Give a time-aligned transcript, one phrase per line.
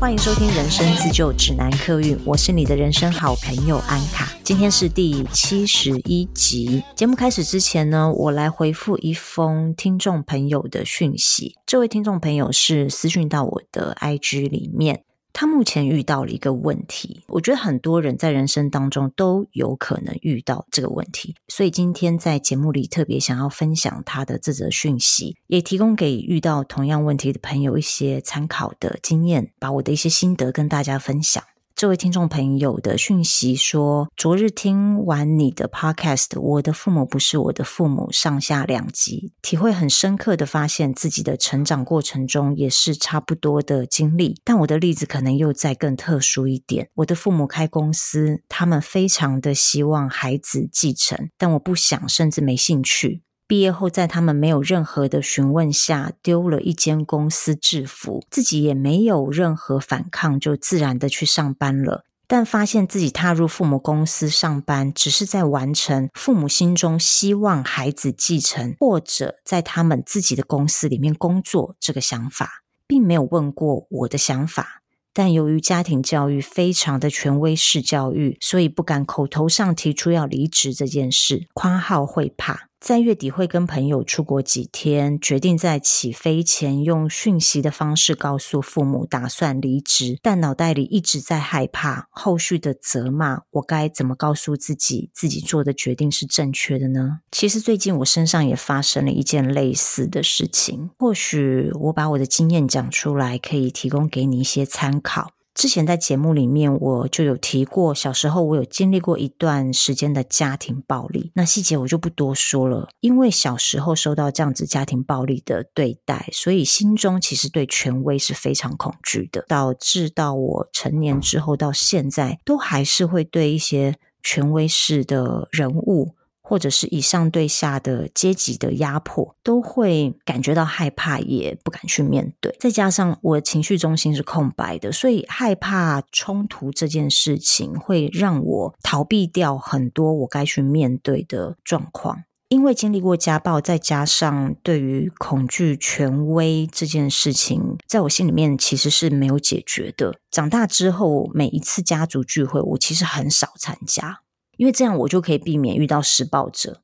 [0.00, 4.32] 欢迎收听《人生自救指南》客运，我是你的人生好朋友安卡。
[4.44, 6.80] 今天是第七十一集。
[6.94, 11.56] 节目开始之前呢，我来回复一封听众朋友的讯息。
[11.66, 15.02] 这位听众朋友是私讯到我的 IG 里面。
[15.32, 31.42] 他目前遇到了一个问题，我觉得很多人在人生当中都有可能遇到这个问题，所以今天在节目里特别想要分享他的这则讯息，也提供给遇到同样问题的朋友一些参考的经验，把我的一些心得跟大家分享。
[31.78, 46.88] 这位听众朋友的讯息说：“昨日听完你的 podcast，我的父母不是我的父母，上下两集，体会很深刻的发现自己的成长过程中也是差不多的经历，但我的例子可能又再更特殊一点。
[46.94, 62.04] 我的父母开公司，他们非常的希望孩子继承，但我不想，甚至没兴趣。”毕业后，在他们没有任何的询问下，丢了一间公司制服，自己也没有任何反抗，就自然的去上班了。
[62.26, 74.82] 但发现自己踏入父母公司上班，只是在完成父母心中希望孩子继承，或者在他们自己的公司里面工作这个想法，并没有问过我的想法。
[75.14, 81.48] 但由于家庭教育非常的权威式教育，所以不敢口头上提出要离职这件事。
[81.54, 82.67] 括号会怕。
[82.80, 93.40] 在月底会跟朋友出国几天，决定在起飞前用讯息的方式告诉父母打算离职，但脑袋里一直在害怕后续的责骂。
[93.50, 97.18] 我该怎么告诉自己自己做的决定是正确的呢？
[97.32, 105.32] 其实最近我身上也发生了一件类似的事情，或许我把我的经验讲出来，可以提供给你一些参考。
[105.58, 112.88] 之前在节目里面我就有提过，小时候我有经历过一段时间的家庭暴力，那细节我就不多说了。
[113.00, 126.14] 因为小时候受到这样子家庭暴力的对待，所以心中其实对权威是非常恐惧的，导致到我成年之后到现在，都还是会对一些权威式的人物。
[126.48, 132.56] 或者是以上对下的阶级的压迫，都会感觉到害怕，也不敢去面对。
[132.58, 142.24] 再加上我的情绪中心是空白的，所以害怕冲突这件事情会让我逃避掉很多我该去面对的状况。
[142.48, 150.14] 因为经历过家暴，再加上对于恐惧权威这件事情，在我心里面其实是没有解决的。
[150.30, 154.20] 长大之后，每一次家族聚会，我其实很少参加。
[154.58, 156.82] 因为这样，我就可以避免遇到施暴者，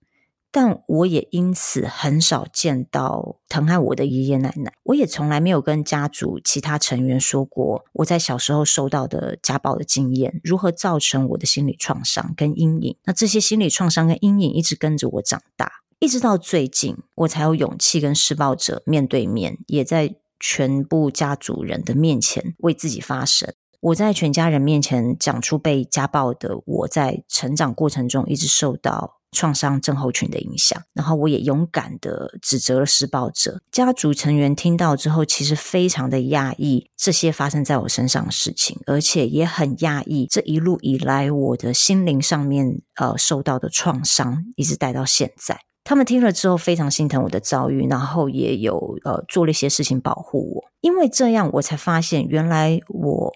[0.50, 4.72] 但我也因此很少见到疼爱我的爷爷奶奶。
[4.84, 12.96] 我也从来没有跟家族其他成员说过我在小时候受到的家暴的经验，如何造成我的心理创伤跟阴影。
[13.04, 23.52] 那这些心理创伤跟阴影一直跟着我长大，一直到最近，我才有勇气跟施暴者面对面，也在全部家族人的面前为自己发声。
[23.84, 33.60] 我在全家人面前讲出被家暴的我在成长过程中一直受到创伤症候群的影响，然后我也勇敢的指责了施暴者。
[33.70, 45.60] 家族成员听到之后，其实非常的讶异这些发生在我身上的事情，而且也很讶异这一路以来我的心灵上面呃受到的创伤，一直带到现在。
[45.82, 53.32] 他们听了之后非常心疼我的遭遇，然后也有呃做了一些事情保护我，因为这样我才发现原来我。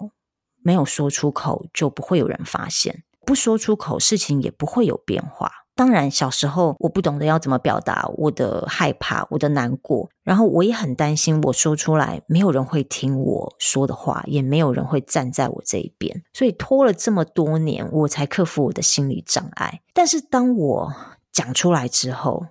[0.68, 5.50] 没有说出口，就不会有人发现；不说出口，事情也不会有变化。
[5.74, 16.22] 当然，小时候我不懂得要怎么表达我的害怕、我的难过，然后我也很担心，我说出来没有人会听我说的话，也没有人会站在我这一边。
[16.34, 19.80] 所以拖了这么多年，我才克服我的心理障碍。
[19.94, 20.92] 但是当我
[21.32, 22.48] 讲出来之后，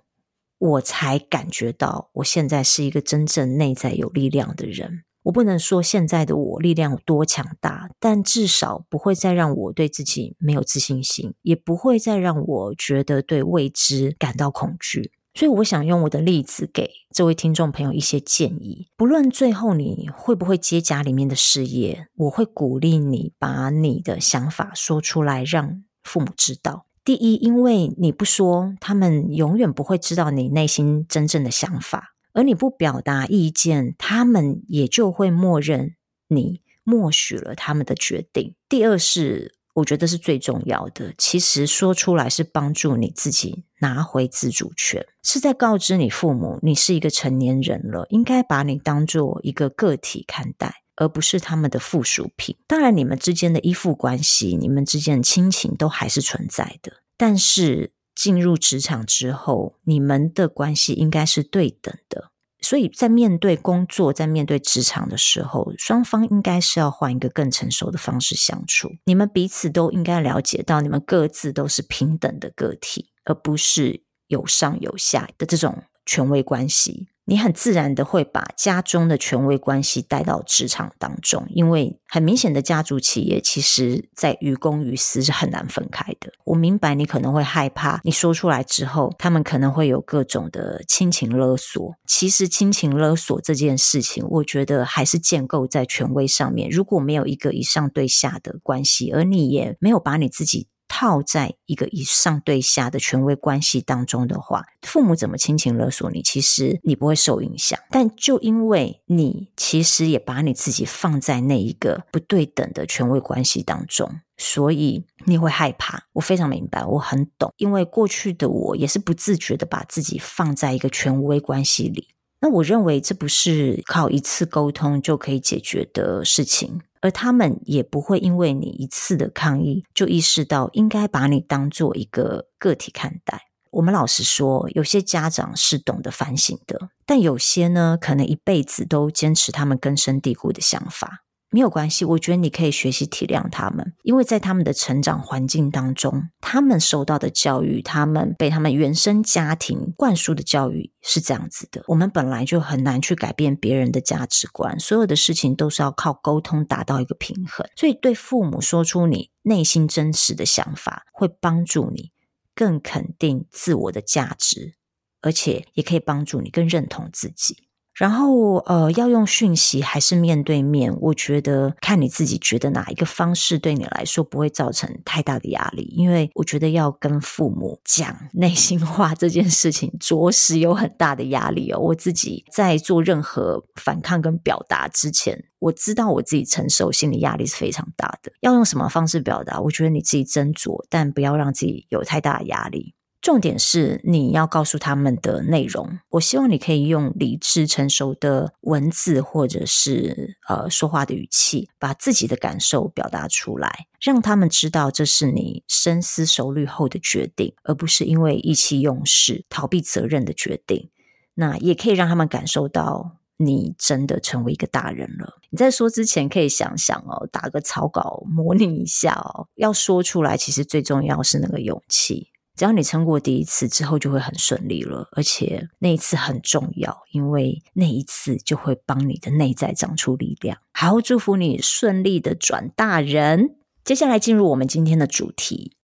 [0.57, 5.03] 我才感觉到，我现在是一个真正内在有力量的人。
[5.27, 15.11] 我不能说现在的我力量有多强大，但至少不会再让我对自己没有自信心，也不会再让我觉得对未知感到恐惧。
[15.33, 18.87] 所以，我想用我的例子给这位听众朋友一些建议。
[18.95, 26.85] 不论最后你会不会接家里面的事业，我会鼓励你把你的想法说出来，让父母知道。
[27.03, 32.13] 第一，因为你不说，他们永远不会知道你内心真正的想法。
[32.37, 35.95] 而你不表达意见，他们也就会默认
[36.27, 38.53] 你默许了他们的决定。
[38.69, 52.55] 第二是，我觉得是最重要的，其实说出来是帮助你自己拿回自主权，是在告知你父母，你是一个成年人了，应该把你当做一个个体看待，而不是他们的附属品。
[52.67, 57.93] 当然，你们之间的依附关系，你们之间的亲情都还是存在的，但是。
[58.17, 62.31] 进入职场之后，你们的关系应该是对等的。
[62.59, 68.89] 所以在面对工作，在面对职场的时候，双方应该是要换一个更成熟的方式相处。
[69.05, 77.09] 你们彼此都应该了解到，你们各自都是平等的个体，而不是有上有下的这种权威关系。
[77.29, 86.31] 你很自然的会把家中的权威关系带到职场当中，因为很明显的家族企业，其实在于公于私是很难分开的。
[86.45, 91.95] 我明白你可能会害怕，你说出来之后，他们可能会有各种的亲情勒索。
[92.07, 96.69] 其实亲情勒索这件事情，我觉得还是建构在权威上面。
[96.69, 100.69] 如果没有一个以上对下的关系，而你也没有把你自己。
[100.87, 107.79] 套在一个以上对下的权威关系当中的话，父母怎么亲情勒索你，其实你不会受影响。
[107.89, 116.03] 但就因为你其实也把你自己放在那一个不对等的权威关系当中，所以你会害怕。
[116.13, 122.09] 我非常明白，我很懂，因为过去的我也是不自觉的把自己放在一个权威关系里。
[122.39, 126.81] 那我认为这不是靠一次沟通就可以解决的事情。
[126.99, 133.43] 而他们也不会因为你一次的抗议，就意识到应该把你当做一个个体看待。
[133.69, 141.23] 我们老实说，有些家长是懂得反省的，但有些呢，可能一辈子都坚持他们根深蒂固的想法。
[141.49, 151.83] 没有关系，我觉得你可以学习体谅他们，因为在他们的成长环境当中，他们受到的教育，他们被他们原生家庭灌输的教育是这样子的。
[151.87, 157.65] 我们本来就很难去改变别人的价值观，所有的事情都是要靠沟通达到一个平衡。
[157.77, 162.11] 所以，对父母说出你内心真实的想法，会帮助你
[162.53, 164.75] 更肯定自我的价值，
[165.21, 167.66] 而且也可以帮助你更认同自己。
[167.97, 170.95] 然后，呃，要用讯息还是面对面？
[171.01, 175.91] 我觉得看你自己觉得哪一个方式对你来说不会造成太大的压力。
[175.95, 181.79] 因为我觉得要跟父母讲内心话这件事情，着实有很大的压力哦。
[181.79, 188.31] 我自己在做任何反抗跟表达之前，我知道我自己承受心理压力是非常大的。
[188.41, 189.59] 要用什么方式表达？
[189.59, 192.93] 我觉得你自己斟酌，但不要让自己有太大的压力。
[193.19, 195.99] 重点是你要告诉他们的内容。
[196.11, 210.89] 我希望你可以用理智、成熟的文字，或者是呃说话的语气，把自己的感受表达出来，让他们知道这是你深思熟虑后的决定，而不是因为意气用事、逃避责任的决定。
[211.33, 215.39] 那也可以让他们感受到你真的成为一个大人了。
[215.49, 222.29] 你在说之前，可以想想哦，打个草稿模拟一下哦，要说出来，其实最重要是那个勇气。
[222.57, 225.07] 只要你撑过第一次之后，就会很顺利了。
[225.11, 230.57] 而且那一次很重要，因为那一次就会帮你的内在长出力量。
[230.73, 233.57] 好，祝福你顺利的转大人。
[233.83, 235.77] 接下来进入我们今天的主题。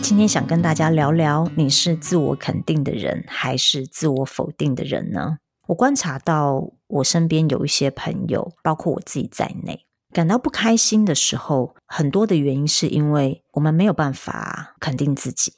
[0.00, 5.38] 今天想跟大家聊聊，你是自我肯定的人，还是自我否定的人呢？
[5.66, 9.86] 我观察到，我身边有一些朋友，包括我自己在内。
[10.12, 15.54] 感到不开心的时候，很多的原因是因为我们没有办法肯定自己，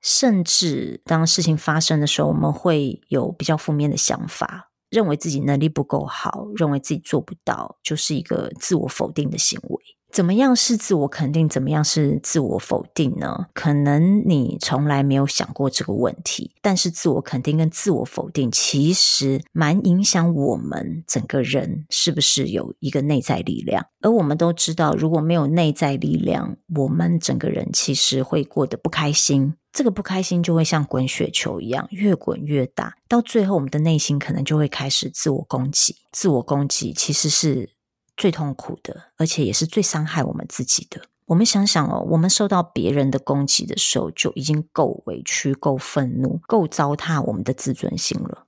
[0.00, 9.97] 甚至当事情发生的时候，我们会有比较负面的想法，认为自己能力不够好，认为自己做不到，就是一个自我否定的行为。
[10.18, 11.48] 怎么样是自我肯定？
[11.48, 13.46] 怎么样是自我否定呢？
[13.54, 23.86] 可能你从来没有想过这个问题，但是自我肯定跟自我否定其实蛮影响我们整个人是不是有一个内在力量。
[24.00, 29.54] 而我们都知道，如果没有内在力量，我们整个人其实会过得不开心。
[29.70, 35.94] 这个不开心就会像滚雪球一样，越滚越大，到最后我们的内心可能就会开始自我攻击。
[36.10, 37.77] 自我攻击其实是。
[38.18, 41.00] 最痛苦的，而且也是最伤害我们自己的。
[41.26, 48.46] 我们想想哦，我们受到别人的攻击的时候，就已经够委屈、够愤怒、够糟蹋我们的自尊心了。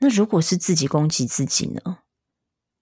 [0.00, 1.98] 那如果是自己攻击自己呢？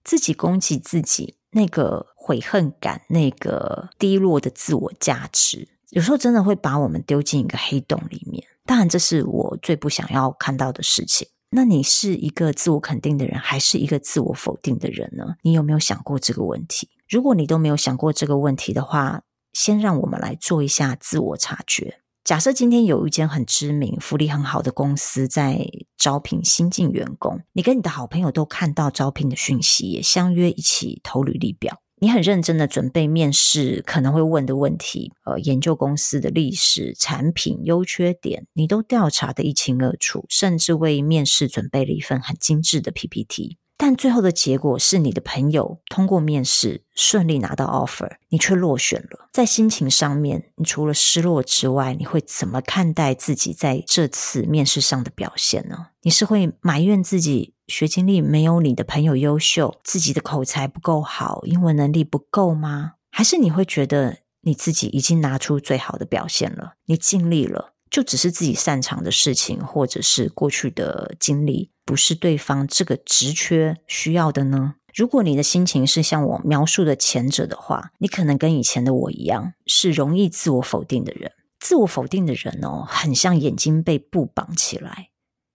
[0.03, 8.45] 自己攻击自己，那个悔恨感，那个低落的自我价值，有时候真的会把我们丢进一个黑洞里面。
[8.65, 11.27] 当然，这是我最不想要看到的事情。
[11.55, 15.35] 那你是一个自我肯定的人，还是一个自我否定的人呢？
[15.43, 16.89] 你有没有想过这个问题？
[17.07, 19.21] 如果你都没有想过这个问题的话，
[19.53, 21.99] 先让我们来做一下自我察觉。
[22.23, 25.67] 假设今天有一间很知名、福利很好的公司在
[25.97, 31.82] 招聘新进员工，你跟你的好朋友都看到招聘的讯息，也相约一起投履历表。
[32.03, 43.55] 你很认真的准备面试可能会问的问题，呃，研究公司的历史、产品优缺点，你都调查的一清二楚，甚至为面试准备了一份很精致的 PPT。
[43.75, 49.29] 但最后的结果是你的朋友通过面试顺利拿到 offer，你却落选了。
[49.33, 55.87] 在心情上面，你除了失落之外，你会怎么看待自己在这次面试上的表现呢？
[56.03, 62.93] 你是会埋怨自己学经历没有你的朋友优秀，自己的口才不够好，英文能力不够吗？
[63.09, 74.75] 还是你会觉得你自己已经拿出最好的表现了，你尽力了，就只是自己擅长的事情，或者是过去的经历，不是对方这个职缺需要的呢？
[74.93, 81.31] 如果你的心情是像我描述的前者的话，你可能跟以前的我一样，是容易自我否定的人。
[81.59, 85.09] 自我否定的人哦，很像眼睛被布绑起来，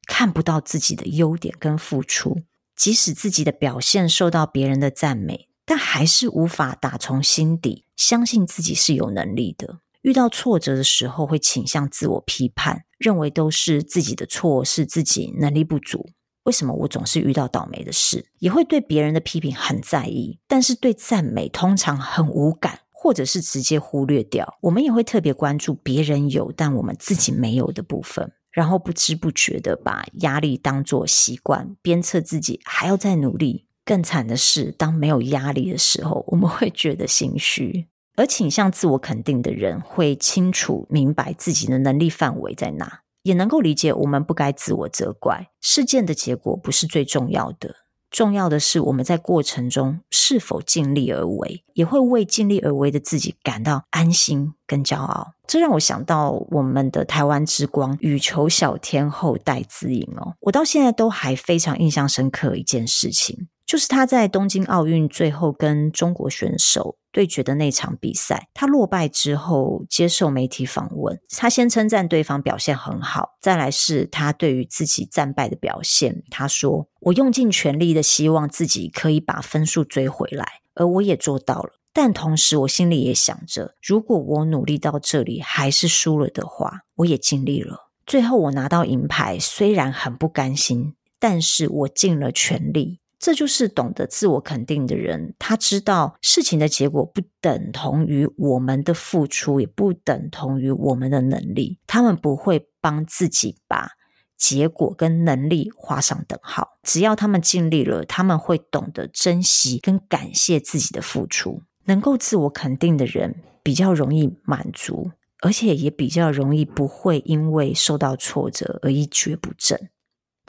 [0.07, 2.39] 看不到自己的优点跟付出，
[2.75, 9.81] 即使自己的表现受到别人的赞美，但还是无法打从心底相信自己是有能力的。
[10.03, 16.11] 遇到挫折的时候，会倾向自我批判，认为都是自己的错，是自己能力不足。
[16.45, 18.27] 为什么我总是遇到倒霉的事？
[18.39, 24.57] 也会对别人的批评很在意，但是对赞美通常很无感，或者是直接忽略掉。
[24.63, 33.67] 我们也会特别关注别人有但我们自己没有的部分，然后不知不觉的把压力当作习惯，鞭策自己还要再努力。
[33.85, 37.87] 更惨的是，当没有压力的时候，我们会觉得心虚。
[38.17, 45.51] 而倾向自我肯定的人，会清楚明白自己的能力范围在哪，也能够理解我们不该自我责怪。
[45.61, 47.75] 事件的结果不是最重要的，
[48.11, 55.35] 重要的是我们在过程中是否尽力而为，也会为尽力而为的自己感到安心跟骄傲。
[55.47, 63.49] 这让我想到我们的台湾之光羽球小天后戴资颖哦，我到现在都还非常印象深刻一件事情。
[63.69, 81.73] 就是他在东京奥运最后跟中国选手对决的那场比赛，他落败之后接受媒体访问，他先称赞对方表现很好，再来是他对于自己战败的表现，他说：“我用尽全力的希望自己可以把分数追回来，而我也做到了。
[81.93, 87.91] 但同时我心里也想着，如果我努力到这里还是输了的话，我也尽力了。
[88.07, 101.81] 最后我拿到银牌，虽然很不甘心，但是我尽了全力。”这就是懂得自我肯定的人，他知道事情的结果不等同于我们的付出，也不等同于我们的能力。
[101.87, 103.91] 他们不会帮自己把
[104.37, 106.79] 结果跟能力画上等号。
[106.85, 111.63] 只要他们尽力了，他们会懂得珍惜跟感谢自己的付出。
[111.87, 115.11] 能够自我肯定的人，比较容易满足，
[115.41, 119.91] 而且也比较容易不会因为受到挫折而一蹶不振。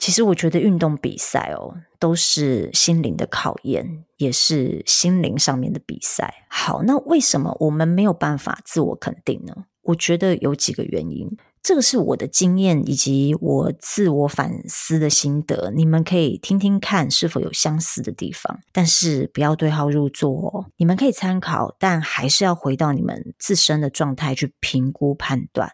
[0.00, 6.46] 其实我觉得运动比赛哦，都是心灵的考验，也是心灵上面的比赛。
[6.48, 9.54] 好，那为什么我们没有办法自我肯定呢？
[9.82, 11.28] 我觉得有几个原因，
[11.62, 20.66] 这个是我的经验以及我自我反思的心得，你们可以听听看是否有相似的地方，但是不要对号入座哦。
[20.76, 25.72] 你们可以参考，但还是要回到你们自身的状态去评估判断。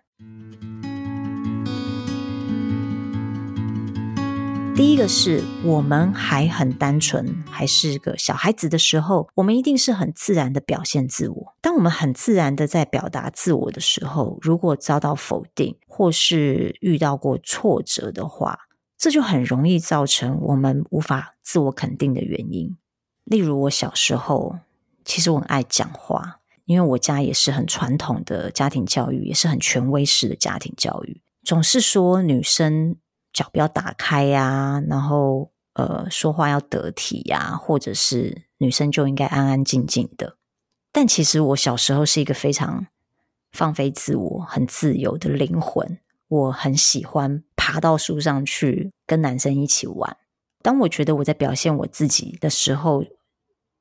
[4.77, 11.55] 第一个是我们还很单纯，还是个小孩子的时候，我们一定是很自然的表现自我。
[11.63, 18.59] 当我们很自然的在表达自我的时候，如果遭到否定，或是遇到过挫折的话，
[18.99, 22.77] 这就很容易造成我们无法自我肯定的原因。
[23.25, 24.59] 例如我小时候，
[25.07, 32.97] 其实我很爱讲话，因为我家也是很传统的家庭教育，也是很权威式的家庭教育，总是说女生。
[33.37, 40.39] 脚不要打开呀、然后呃，说话要得体呀、或者是女生就应该安安静静的。
[40.91, 42.87] 但其实我小时候是一个非常
[43.53, 50.17] 放飞自我、很自由的灵魂，我很喜欢爬到树上去跟男生一起玩。
[50.63, 53.05] 当我觉得我在表现我自己的时候，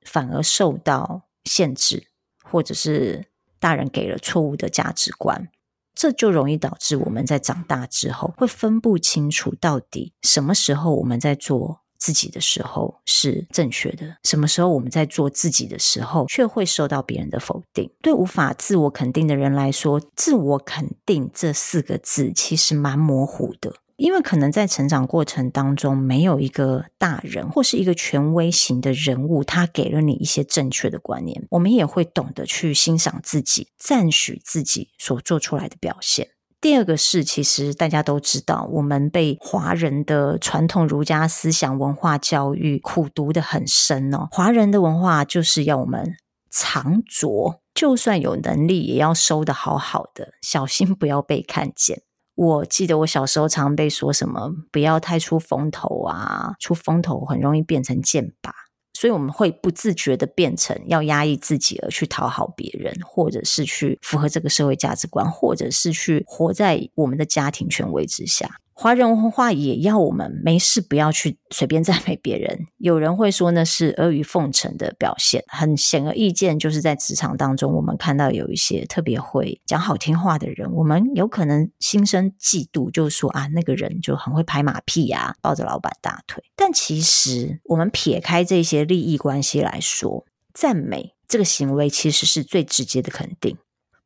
[0.06, 2.08] 反而受到限制，
[2.44, 5.48] 或者是大人给了错误的价值观。
[5.96, 17.90] 这就容易导致我们在长大之后会分不清楚到底什么时候我们在做自己的时候是正确的，什么时候我们在做自己的时候却会受到别人的否定。
[18.02, 23.74] 对无法自我肯定的人来说，“自我肯定”这四个字其实蛮模糊的。
[23.98, 36.30] 因为可能在成长过程当中，没有一个大人或是一个权威型的人物，他给了你一些正确的观念，我们也会懂得去欣赏自己，赞许自己所做出来的表现。
[36.60, 44.28] 第二个是，其实大家都知道，我们被华人的传统儒家思想文化教育苦读得很深哦。
[44.32, 46.18] 华人的文化就是要我们
[46.50, 52.02] 藏拙，就算有能力，也要收得好好的，小心不要被看见。
[52.36, 58.52] 我记得我小时候常被说什么“不要太出风头啊”，出风头很容易变成箭靶，
[58.94, 68.60] 所以我们会不自觉的变成要压抑自己而去讨好别人，或者是去符合这个社会价值观，或者是去活在我们的家庭权威之下。
[68.78, 72.68] 华人文化也要我们没事不要去随便赞美别人。
[72.78, 75.42] 有人会说那是阿谀奉承的表现。
[75.48, 86.44] 很显而易见，就是在职场当中，我们看到有一些特别会讲好听话的人，我们有可能心生嫉妒，就是说啊，那个人就很会拍马屁啊，抱着老板大腿。
[86.58, 93.58] 但其实，我们撇开这些利益关系来说，赞美这个行为其实是最直接的肯定。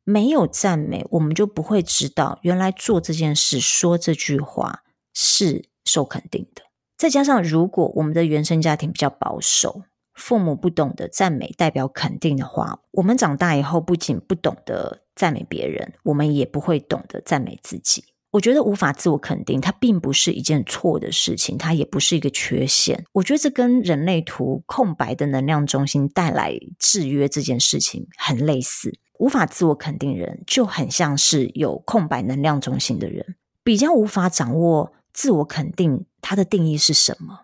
[0.04, 4.82] 没有赞美，我们就不会知道原来做这件事、说这句话
[5.14, 6.62] 是受肯定的。
[6.96, 9.82] 再加上，如果我们的原生家庭比较保守，
[10.14, 18.04] 父母不懂得赞美代表肯定的话，我们长大以后不仅不懂得赞美别人，我们也不会懂得赞美自己。
[18.32, 23.04] 我觉得无法自我肯定，它并不是一件错的事情，它也不是一个缺陷。
[23.12, 28.98] 我觉得这跟人类图空白的能量中心带来制约这件事情很类似。
[29.18, 37.40] 无法自我肯定人，就很像是有空白能量中心的人，比较无法掌握自我肯定它的定义是什么，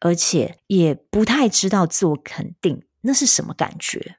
[0.00, 4.16] 而且也不太知道自我肯定那是什么感觉。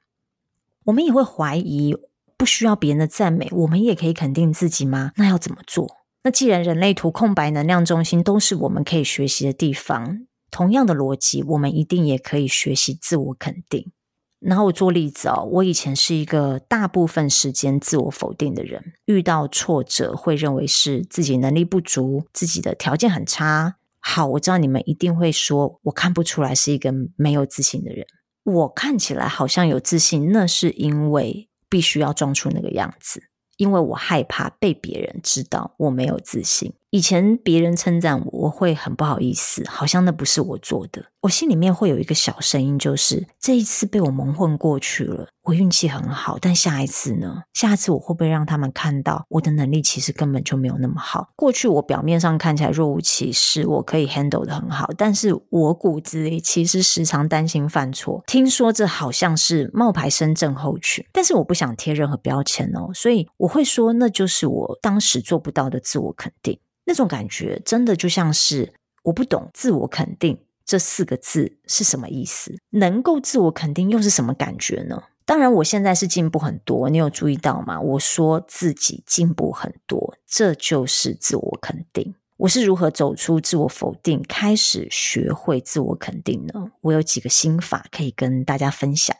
[0.84, 1.96] 我们也会怀疑，
[2.36, 5.12] 不需要别人的赞美，我们也可以肯定自己吗？
[5.16, 5.88] 那要怎么做？
[6.22, 13.92] 那既然人类图空白能量中心都是我们可以学习的地方，同样的逻辑，我们一定也可以学习自我肯定。
[14.40, 23.76] 然后我做例子哦，我以前是一个大部分时间自我否定的人，遇到挫折会认为是自己能力不足，自己的条件很差。
[24.00, 28.06] 好，我知道你们一定会说，我看不出来是一个没有自信的人。
[28.44, 33.20] 我看起来好像有自信，那是因为必须要装出那个样子，
[33.56, 36.72] 因为我害怕被别人知道我没有自信。
[36.94, 41.06] 以前别人称赞我，我会很不好意思，好像那不是我做的。
[41.22, 46.38] 我心里面会有一个小声音，就是这一次被我蒙混过去了，我运气很好。
[46.40, 47.42] 但下一次呢？
[47.52, 51.30] 下一次我会不会让他们看到我的能力其实根本就没有那么好？
[51.34, 58.22] 过去我表面上看起来若无其事，我可以 handle 得很好，但是我骨子里其实时常担心犯错。
[58.28, 66.56] 听说这好像是冒牌深圳候群，但是我不想贴任何标签哦，所以我会说，那就是我当时做不到的自我肯定。
[66.84, 68.72] 那种感觉真的就像是
[69.04, 75.04] 我不懂自我肯定这四个字是什么意思，能够自我肯定又是什么感觉呢？
[75.26, 77.80] 当然，我现在是进步很多，你有注意到吗？
[77.80, 82.14] 我说自己进步很多，这就是自我肯定。
[82.36, 86.72] 我是如何走出自我否定，开始学会自我肯定呢？
[86.82, 89.16] 我有几个心法可以跟大家分享。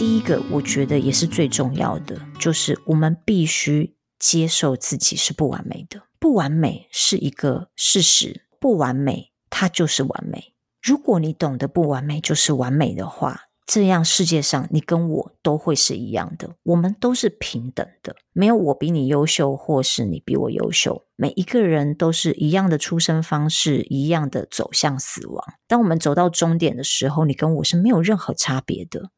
[0.00, 6.00] 第一个，我觉得也是最重要的，就是我们必须接受自己是不完美的。
[6.18, 10.54] 不完美是一个事实，不完美它就是完美。
[10.82, 21.04] 如果你懂得不完美就是完美的话，这样世界上你跟我都会是一样的，我们都是平等的，没有我比你优秀，或是你比我优秀。
[21.16, 25.44] 每一个人都是一样的出生方式，一样的走向死亡。
[25.68, 29.10] 当我们走到终点的时候，你跟我是没有任何差别的。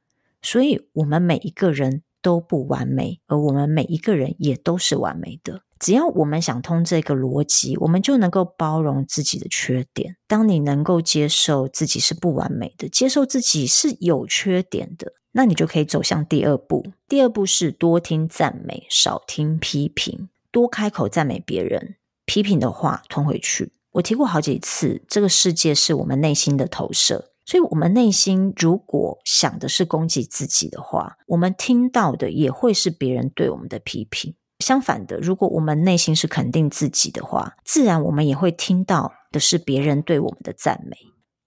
[0.42, 5.62] 所以，我们每一个人都不完美，而我们每一个人也都是完美的。
[5.78, 10.16] 只要我们想通这个逻辑，我们就能够包容自己的缺点。
[10.28, 16.92] 当你能够接受自己是不完美的，接受自己是有缺点的，那你就可以走向第二步。
[17.08, 23.72] 第二步是多听赞美，少听批评，多开口赞美别人，批评的话吞回去。
[23.94, 27.31] 我提过好几次，这个世界是我们内心的投射。
[27.52, 34.34] 所以，我们内心如果想的是攻击自己的话，我们听到的也会是别人对我们的批评。
[34.60, 40.96] 相反的，如果我们内心是肯定自己的话，自然我们也会听到的是别人对我们的赞美。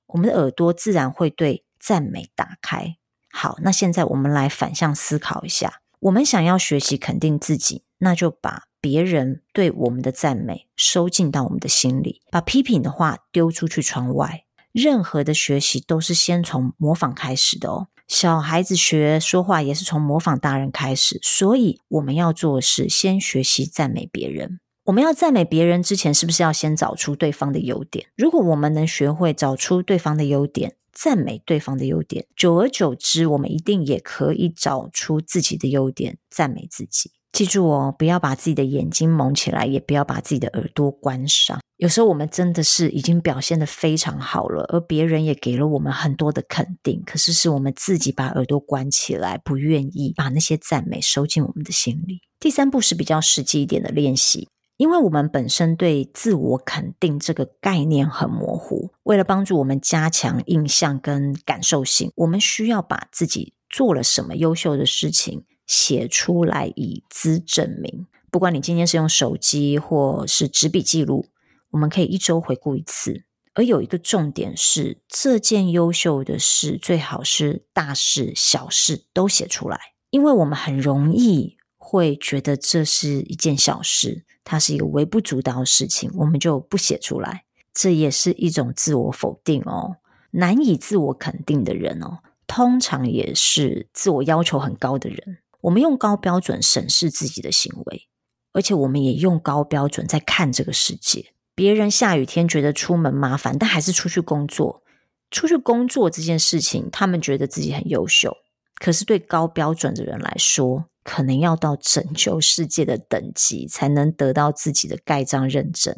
[0.10, 2.98] 我们的耳朵自然会对赞美打开。
[3.32, 14.45] 好，那现在我们来反向思考一下：我们想要学习肯定自己，那就把别人对我们的赞美收进到我们的心里，把批评的话丢出去窗外。
[14.76, 17.88] 任何的学习都是先从模仿开始的哦。
[18.10, 24.60] 小孩子学说话也是从模仿大人开始，所以我们要做的是先学习赞美别人。
[24.84, 28.08] 我们要赞美别人之前，是不是要先找出对方的优点？
[28.18, 37.12] 如果我们能学会找出对方的优点，赞美对方的优点，久而久之，我们一定也可以找出自己的优点，赞美自己。
[37.36, 41.60] 记住哦，不要把自己的眼睛蒙起来，也不要把自己的耳朵关上。
[41.76, 52.22] 有时候我们真的是已经表现得非常好了，而别人也给了我们很多的肯定，可是是我们自己把耳朵关起来，不愿意把那些赞美收进我们的心里。
[52.40, 65.44] 第三步是比较实际一点的练习，因为我们本身对自我肯定这个概念很模糊，为了帮助我们加强印象跟感受性，我们需要把自己做了什么优秀的事情。
[65.66, 68.08] 写出来以资证明。
[68.32, 71.28] 不管你今天是用手机或是纸笔记录，
[71.72, 73.24] 我们可以一周回顾一次。
[73.54, 87.46] 而有一个重点是，这件优秀的事最好是大事小事都写出来，因为我们很容易会觉得这是一件小事，它是一个微不足道的事情，我们就不写出来。
[87.74, 89.98] 这也是一种自我否定哦。
[90.32, 95.38] 难以自我肯定的人哦，通常也是自我要求很高的人。
[95.66, 98.08] 我们用高标准审视自己的行为，
[98.54, 101.34] 而且我们也用高标准在看这个世界。
[101.56, 104.84] 别人下雨天觉得出门麻烦，但还是出去工作。
[105.32, 108.38] 出去工作这件事情，他们觉得自己很优秀。
[108.76, 115.96] 可是对高标准的人来说，可能要到拯救世界的等级，才能得到自己的盖章认证。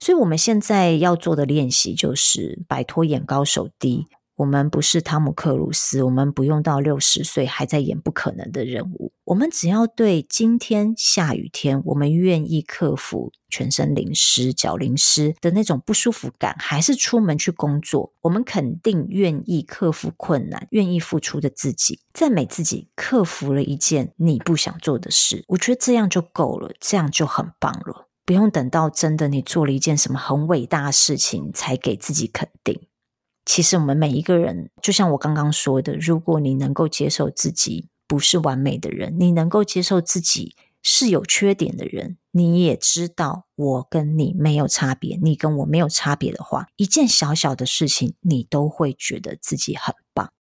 [0.00, 4.08] 所以，我们现在要做的练习就是摆脱眼高手低。
[4.36, 9.12] 我们不是汤姆克鲁斯，我们不用到六十岁还在演不可能的任务。
[9.24, 18.12] 我们只要对今天下雨天，我们愿意克服全身淋湿、脚淋湿的那种不舒服感，还是出门去工作。
[18.22, 25.44] 我们肯定愿意克服困难、愿意付出的自己，赞美自己克服了一件你不想做的事。
[25.48, 28.08] 我觉得这样就够了，这样就很棒了。
[28.26, 32.80] 不用等到真的你做了一件什么很伟大的事情，才给自己肯定。
[33.44, 50.32] 其实我们每一个人，就像我刚刚说的，如果你能够接受自己不是完美的人，你能够接受自己是有缺点的人，你也知道我跟你没有差别，你跟我没有差别的话，一件小小的事情，你都会觉得自己很棒。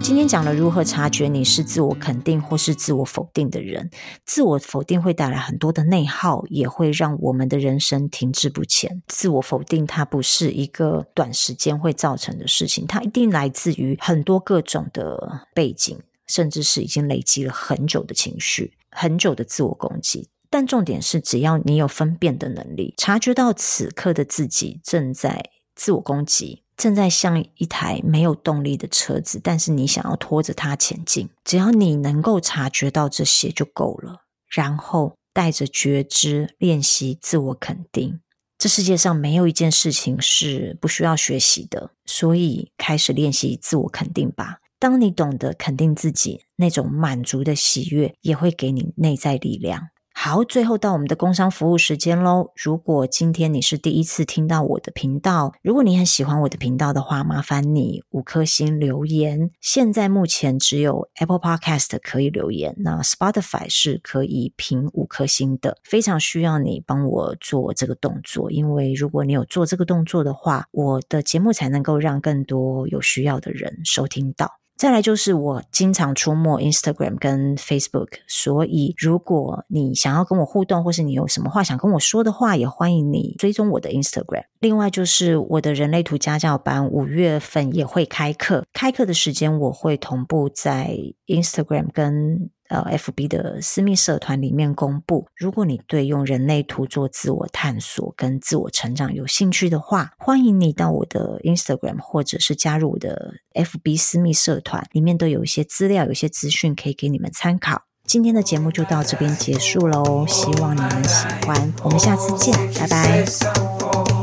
[0.00, 3.90] 今天讲了如何察觉你是自我肯定或是自我否定的人。
[4.24, 9.02] 自我否定会带来很多的内耗，也会让我们的人生停滞不前。
[9.08, 20.28] 自我否定它不是一个短时间会造成的事情，它一定来自于很多各种的背景，甚至是已经累积了很久的情绪、很久的自我攻击。
[20.48, 26.62] 但重点是，只要你有分辨的能力，察觉到此刻的自己正在自我攻击。
[26.78, 31.28] 正在像一台没有动力的车子，但是你想要拖着它前进。
[31.44, 38.20] 只要你能够察觉到这些就够了，然后带着觉知练习自我肯定。
[38.56, 44.58] 这世界上没有一件事情是不需要学习的，所以开始练习自我肯定吧。
[44.78, 49.88] 当你懂得肯定自己，那种满足的喜悦也会给你内在力量。
[50.20, 52.50] 好，最后到我们的工商服务时间喽。
[52.56, 59.52] 如果今天你是第一次听到我的频道，如果你很喜欢我的频道的话，麻烦你五颗星留言。
[59.60, 65.78] 现在目前只有 Apple Podcast 可以留言，那 Spotify 是可以评五颗星的。
[65.84, 74.50] 非常需要你帮我做这个动作，因为如果你有做这个动作的话，我的节目才能够让更多有需要的人收听到。
[74.78, 84.44] 再来就是我经常出没 Instagram 跟 Facebook，所以如果你想要跟我互动，或是你有什么话想跟我说的话，也欢迎你追踪我的 Instagram。
[84.60, 92.50] 另外就是我的人类图家教班五月份也会开课，开课的时间我会同步在 Instagram 跟。
[92.68, 95.26] 呃，FB 的私密社团里面公布。
[95.34, 107.82] 如果你对用人类图做自我探索跟自我成长有兴趣的话，欢迎你到我的 Instagram 或者是加入我的 FB 私密社团，里面都有一些资料，有一些资讯可以给你们参考。
[108.04, 114.17] 今天的节目就到这边结束喽，希望你们喜欢，我们下次见，拜拜。